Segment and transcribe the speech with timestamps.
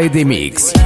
[0.00, 0.79] Friday Mix.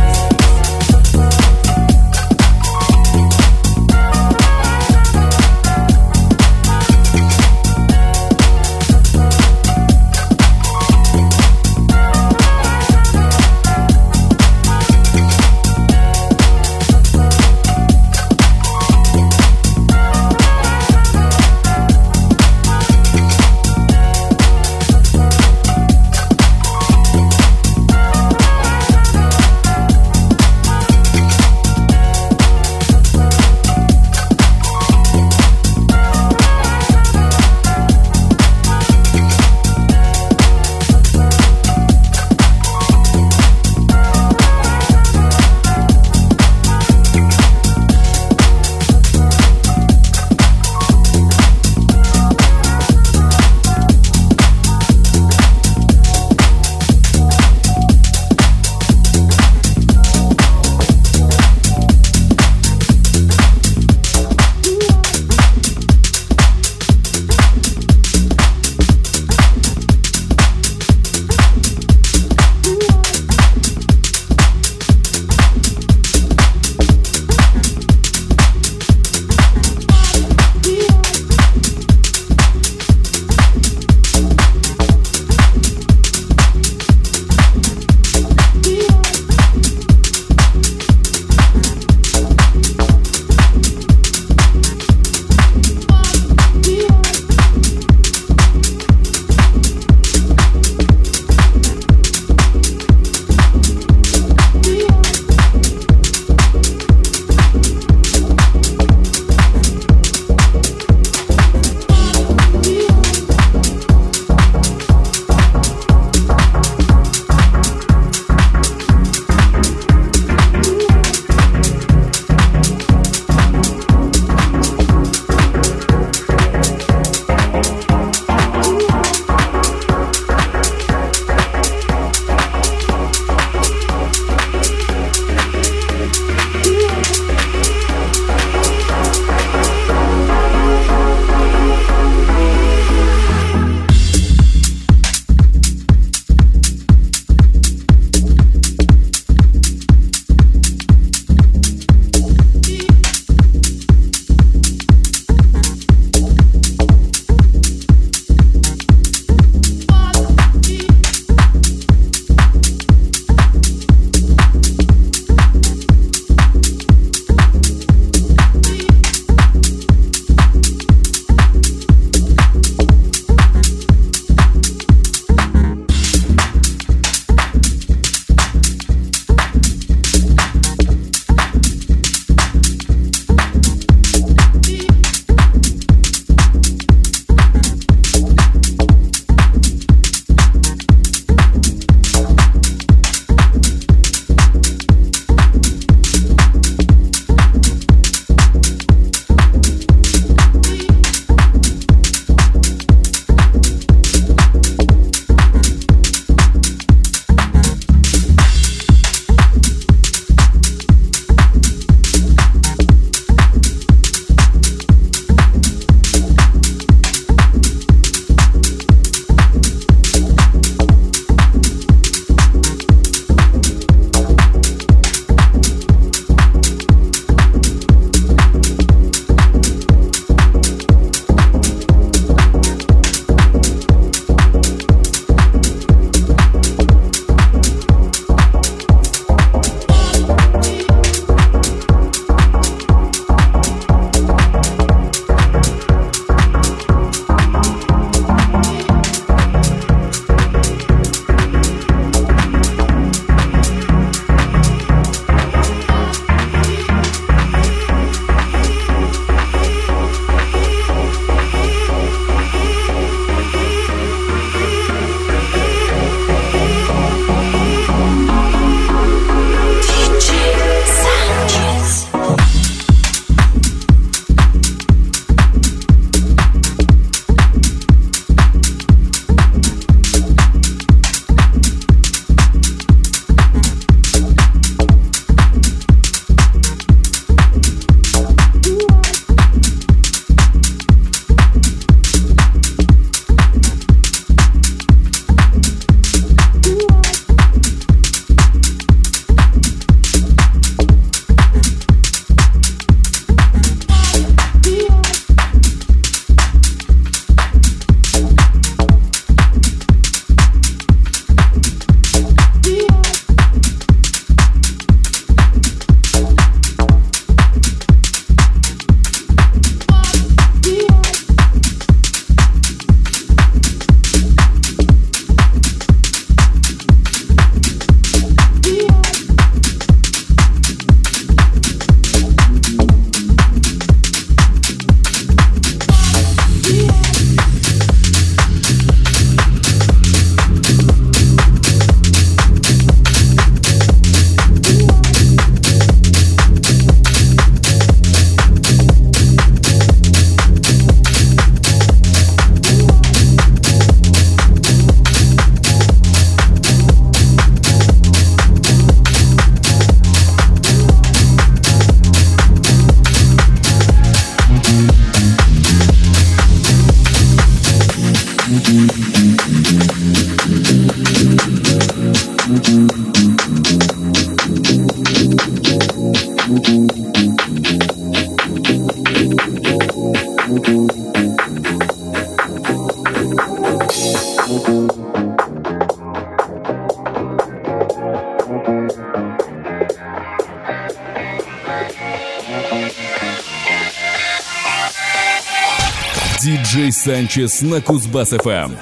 [397.05, 398.73] Санчес на Кузбасс-ФМ.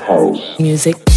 [0.60, 0.96] Music.
[0.96, 1.11] music.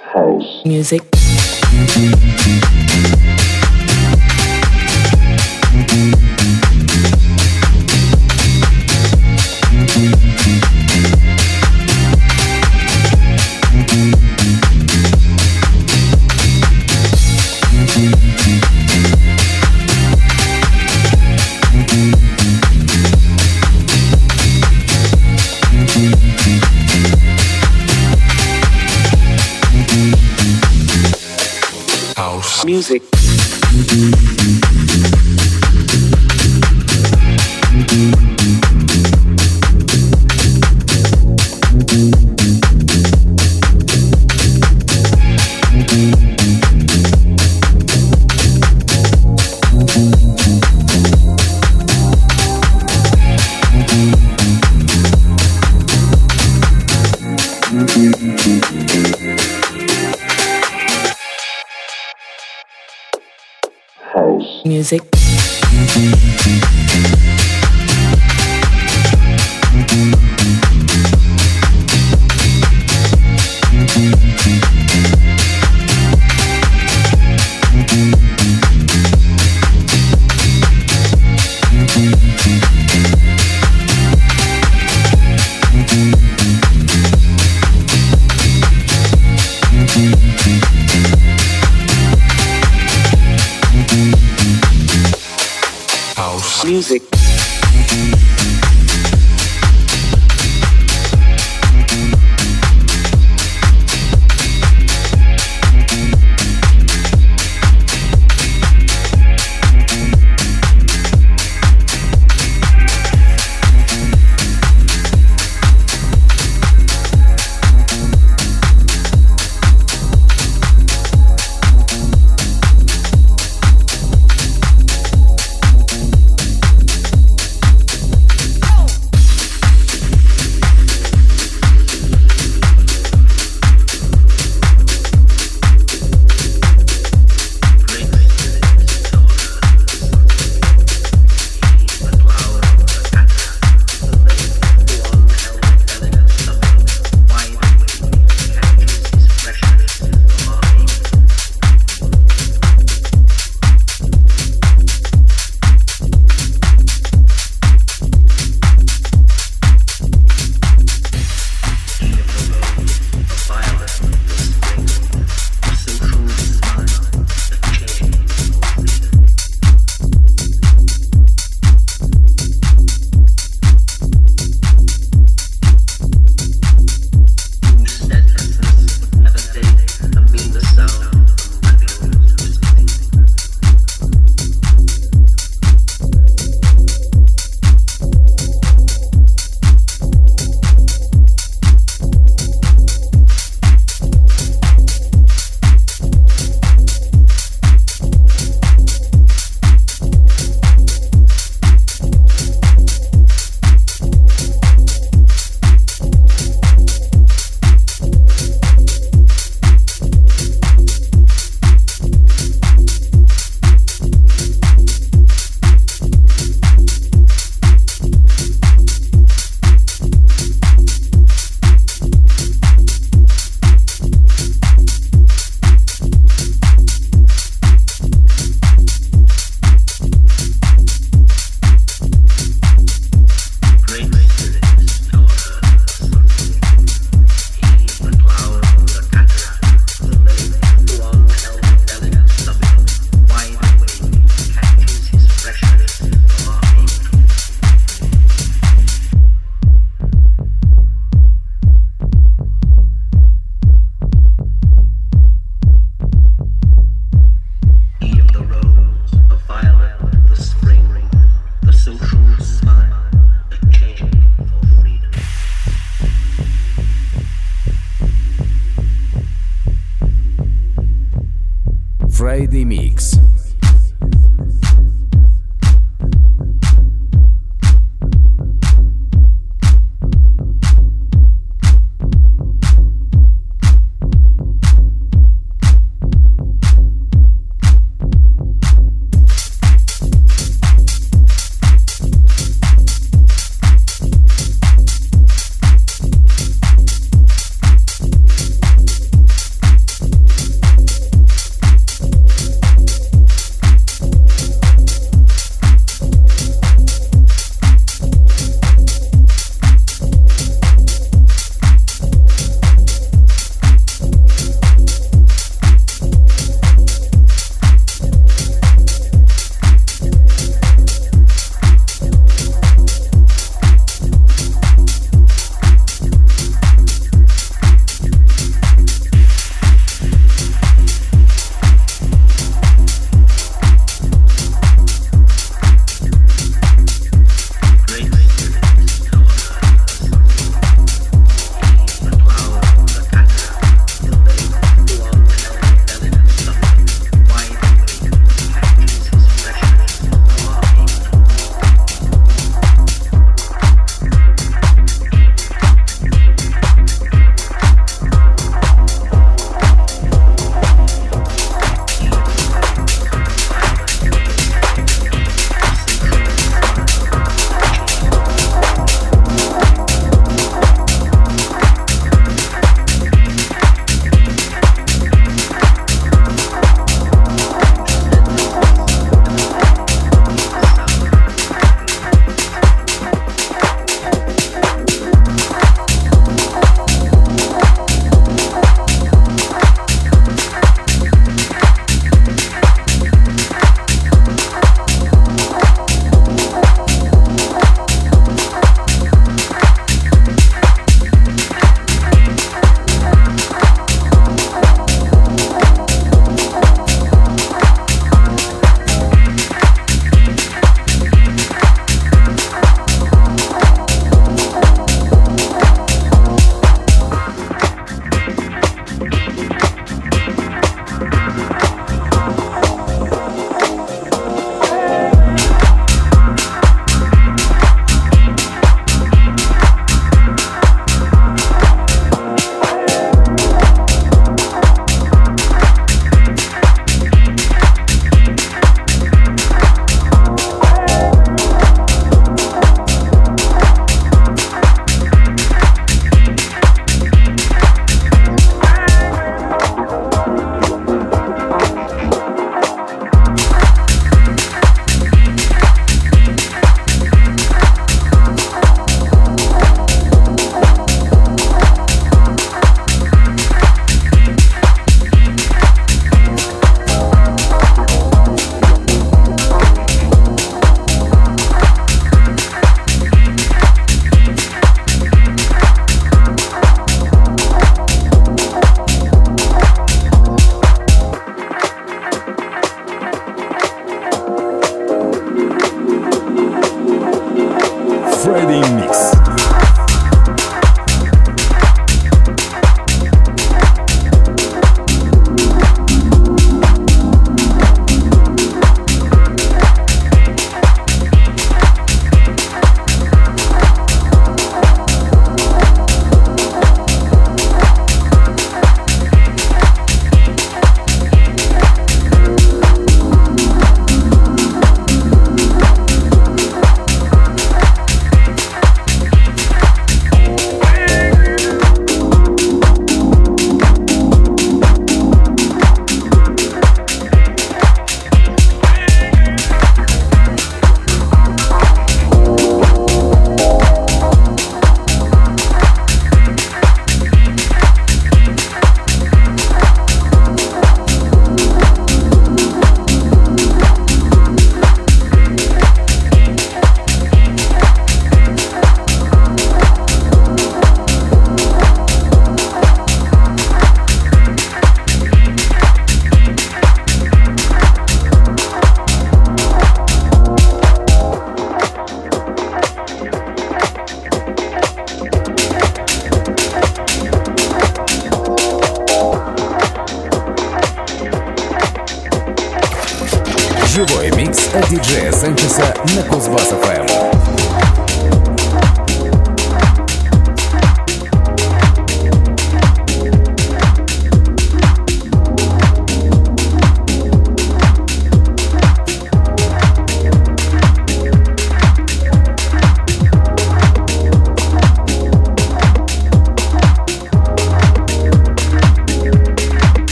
[0.00, 1.02] house music.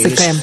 [0.00, 0.39] Space FM.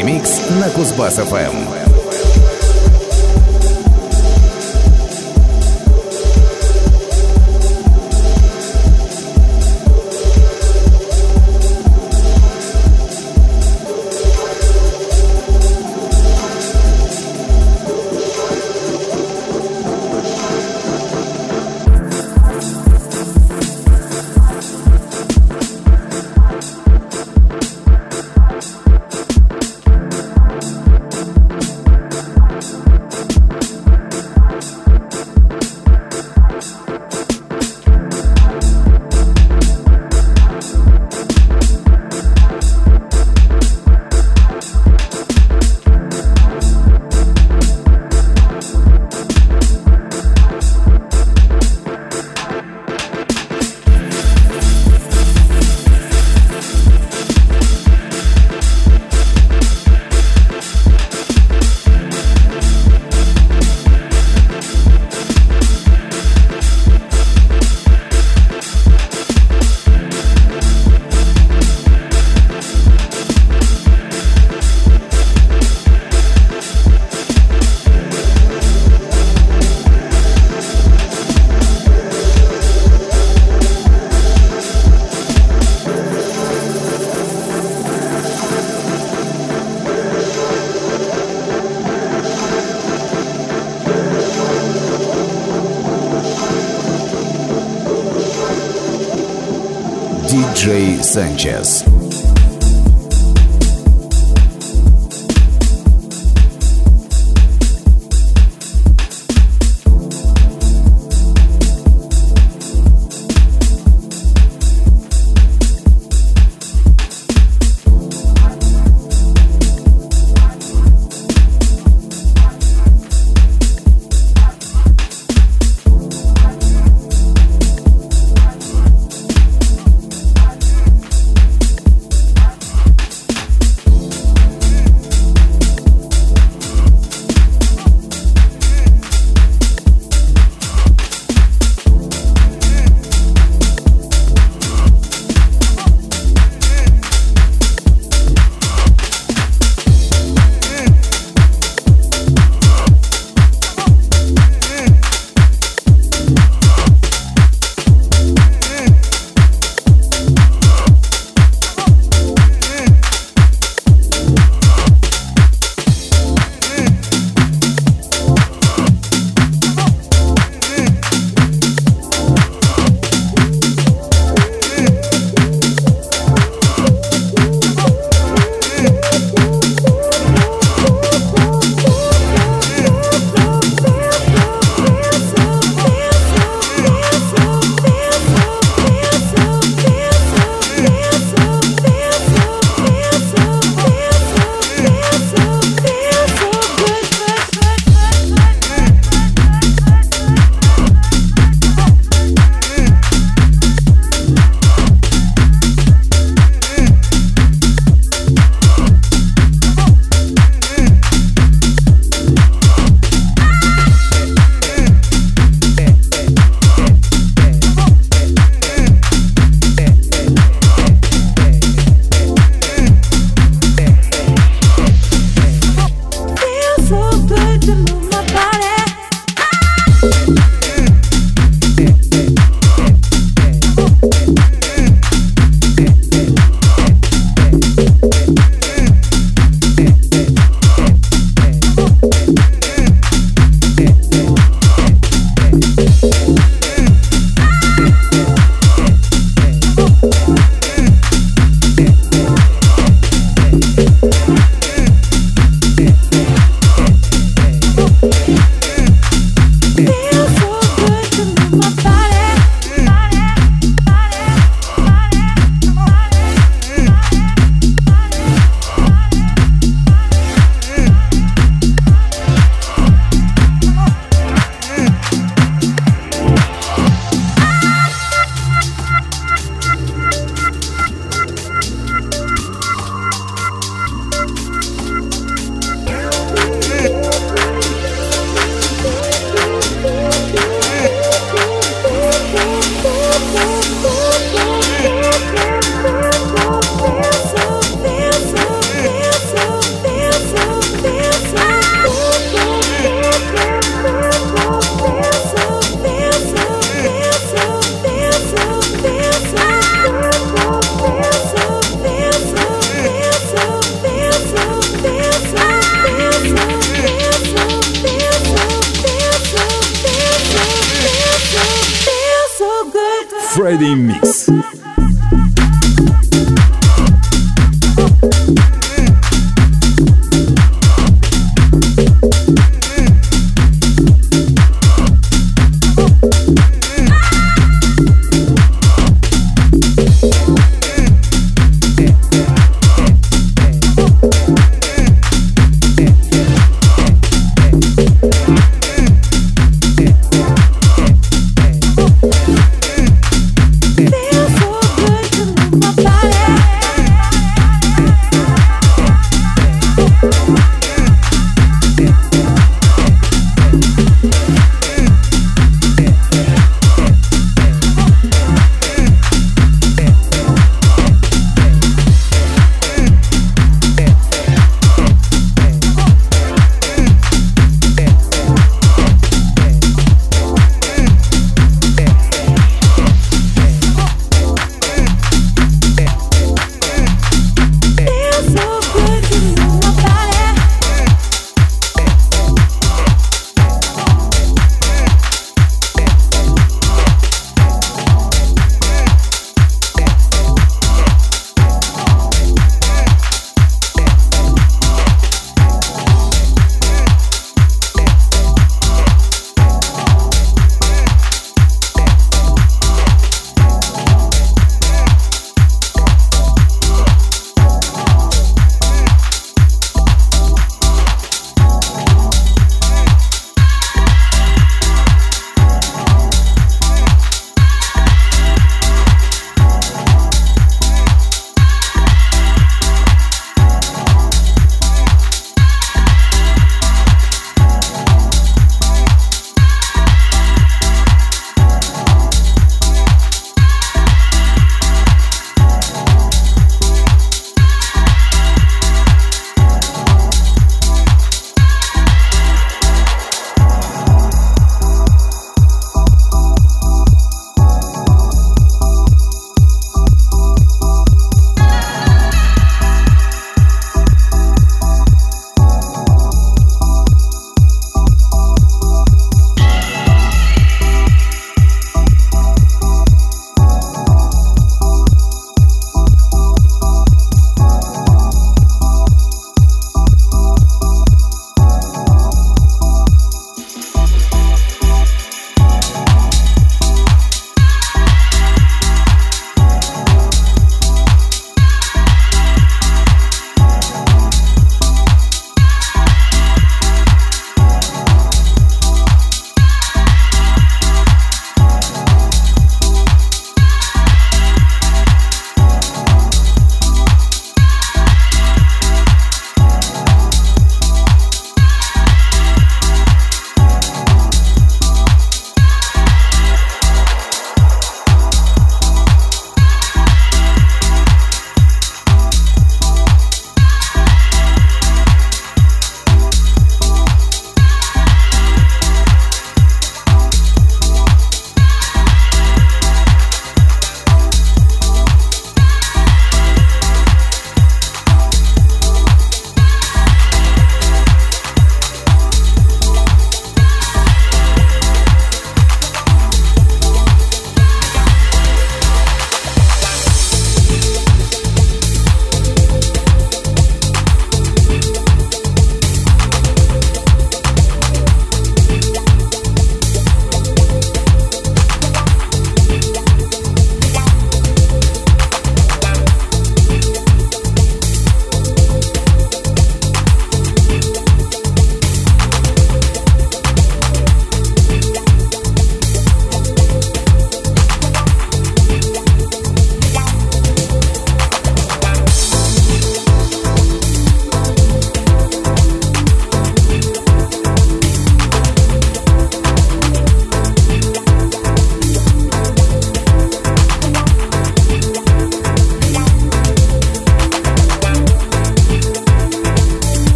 [0.00, 1.71] Микс на Кузбасс-ФМ.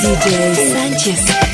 [0.00, 1.53] Диджей Санчес.